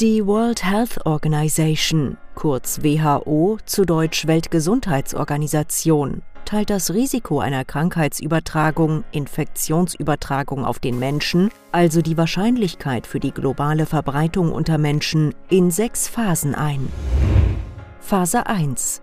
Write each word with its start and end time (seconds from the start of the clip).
Die 0.00 0.26
World 0.26 0.64
Health 0.64 1.04
Organization, 1.04 2.16
kurz 2.34 2.82
WHO, 2.82 3.58
zu 3.66 3.84
Deutsch 3.84 4.26
Weltgesundheitsorganisation, 4.26 6.22
teilt 6.46 6.70
das 6.70 6.94
Risiko 6.94 7.40
einer 7.40 7.66
Krankheitsübertragung, 7.66 9.04
Infektionsübertragung 9.12 10.64
auf 10.64 10.78
den 10.78 10.98
Menschen, 10.98 11.50
also 11.70 12.00
die 12.00 12.16
Wahrscheinlichkeit 12.16 13.06
für 13.06 13.20
die 13.20 13.32
globale 13.32 13.84
Verbreitung 13.84 14.52
unter 14.52 14.78
Menschen, 14.78 15.34
in 15.50 15.70
sechs 15.70 16.08
Phasen 16.08 16.54
ein. 16.54 16.88
Phase 18.00 18.46
1 18.46 19.02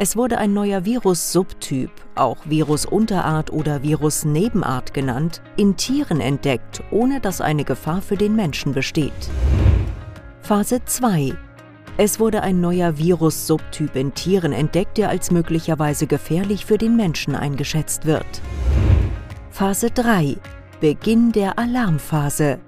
es 0.00 0.16
wurde 0.16 0.38
ein 0.38 0.54
neuer 0.54 0.84
Virus-Subtyp, 0.84 1.90
auch 2.14 2.36
Virusunterart 2.44 3.52
oder 3.52 3.82
Virusnebenart 3.82 4.94
genannt, 4.94 5.42
in 5.56 5.76
Tieren 5.76 6.20
entdeckt, 6.20 6.84
ohne 6.92 7.18
dass 7.18 7.40
eine 7.40 7.64
Gefahr 7.64 8.00
für 8.00 8.16
den 8.16 8.36
Menschen 8.36 8.72
besteht. 8.72 9.28
Phase 10.48 10.80
2 10.82 11.34
es 11.98 12.18
wurde 12.18 12.42
ein 12.42 12.58
neuer 12.62 12.96
Virus-Subtyp 12.96 13.94
in 13.96 14.14
Tieren 14.14 14.54
entdeckt, 14.54 14.96
der 14.96 15.10
als 15.10 15.30
möglicherweise 15.30 16.06
gefährlich 16.06 16.64
für 16.64 16.78
den 16.78 16.96
Menschen 16.96 17.34
eingeschätzt 17.34 18.06
wird. 18.06 18.24
Phase 19.50 19.90
3 19.90 20.38
Beginn 20.80 21.32
der 21.32 21.58
Alarmphase 21.58 22.60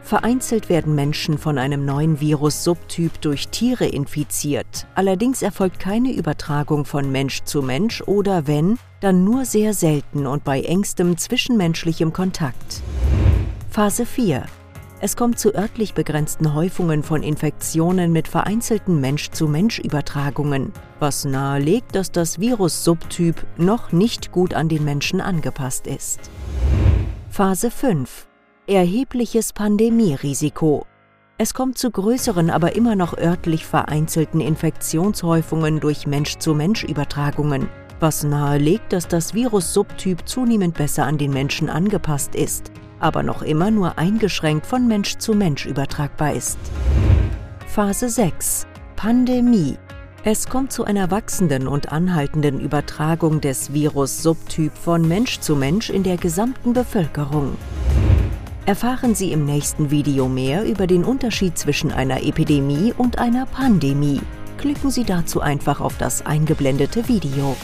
Vereinzelt 0.00 0.70
werden 0.70 0.94
Menschen 0.94 1.36
von 1.36 1.58
einem 1.58 1.84
neuen 1.84 2.20
Virus-Subtyp 2.20 3.20
durch 3.20 3.48
Tiere 3.48 3.84
infiziert. 3.84 4.86
Allerdings 4.94 5.42
erfolgt 5.42 5.78
keine 5.78 6.14
Übertragung 6.14 6.86
von 6.86 7.12
Mensch 7.12 7.42
zu 7.44 7.60
Mensch 7.60 8.00
oder 8.00 8.46
wenn, 8.46 8.78
dann 9.00 9.24
nur 9.24 9.44
sehr 9.44 9.74
selten 9.74 10.26
und 10.26 10.42
bei 10.42 10.62
engstem 10.62 11.18
zwischenmenschlichem 11.18 12.14
Kontakt. 12.14 12.80
Phase 13.68 14.06
4. 14.06 14.46
Es 14.98 15.14
kommt 15.14 15.38
zu 15.38 15.54
örtlich 15.54 15.92
begrenzten 15.92 16.54
Häufungen 16.54 17.02
von 17.02 17.22
Infektionen 17.22 18.12
mit 18.12 18.28
vereinzelten 18.28 18.98
Mensch-zu-Mensch-Übertragungen, 18.98 20.72
was 21.00 21.26
nahelegt, 21.26 21.94
dass 21.94 22.10
das 22.10 22.40
Virus-Subtyp 22.40 23.46
noch 23.58 23.92
nicht 23.92 24.32
gut 24.32 24.54
an 24.54 24.70
den 24.70 24.86
Menschen 24.86 25.20
angepasst 25.20 25.86
ist. 25.86 26.30
Phase 27.28 27.70
5 27.70 28.26
Erhebliches 28.66 29.52
Pandemierisiko. 29.52 30.86
Es 31.36 31.52
kommt 31.52 31.76
zu 31.76 31.90
größeren, 31.90 32.48
aber 32.48 32.74
immer 32.74 32.96
noch 32.96 33.18
örtlich 33.18 33.66
vereinzelten 33.66 34.40
Infektionshäufungen 34.40 35.78
durch 35.78 36.06
Mensch-zu-Mensch-Übertragungen, 36.06 37.68
was 38.00 38.24
nahelegt, 38.24 38.94
dass 38.94 39.06
das 39.06 39.34
Virus-Subtyp 39.34 40.26
zunehmend 40.26 40.74
besser 40.74 41.04
an 41.04 41.18
den 41.18 41.32
Menschen 41.34 41.68
angepasst 41.68 42.34
ist, 42.34 42.72
aber 43.00 43.22
noch 43.22 43.42
immer 43.42 43.70
nur 43.70 43.98
eingeschränkt 43.98 44.66
von 44.66 44.86
Mensch 44.86 45.16
zu 45.16 45.34
Mensch 45.34 45.66
übertragbar 45.66 46.32
ist. 46.32 46.58
Phase 47.66 48.08
6 48.08 48.66
Pandemie 48.96 49.76
es 50.28 50.48
kommt 50.48 50.72
zu 50.72 50.84
einer 50.84 51.12
wachsenden 51.12 51.68
und 51.68 51.92
anhaltenden 51.92 52.58
Übertragung 52.58 53.40
des 53.40 53.72
Virus-Subtyp 53.72 54.72
von 54.76 55.06
Mensch 55.06 55.38
zu 55.38 55.54
Mensch 55.54 55.88
in 55.88 56.02
der 56.02 56.16
gesamten 56.16 56.72
Bevölkerung. 56.72 57.56
Erfahren 58.66 59.14
Sie 59.14 59.30
im 59.30 59.44
nächsten 59.44 59.92
Video 59.92 60.26
mehr 60.28 60.64
über 60.64 60.88
den 60.88 61.04
Unterschied 61.04 61.56
zwischen 61.56 61.92
einer 61.92 62.24
Epidemie 62.24 62.92
und 62.98 63.20
einer 63.20 63.46
Pandemie. 63.46 64.20
Klicken 64.58 64.90
Sie 64.90 65.04
dazu 65.04 65.40
einfach 65.40 65.80
auf 65.80 65.96
das 65.96 66.26
eingeblendete 66.26 67.06
Video. 67.06 67.56